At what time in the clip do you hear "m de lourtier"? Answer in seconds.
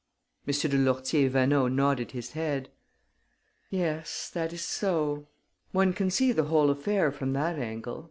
0.47-1.29